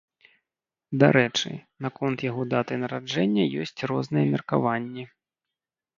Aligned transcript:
Дарэчы, 1.03 1.51
наконт 1.87 2.25
яго 2.29 2.43
даты 2.55 2.73
нараджэння 2.85 3.45
ёсць 3.67 3.77
розныя 3.93 4.25
меркаванні. 4.37 5.03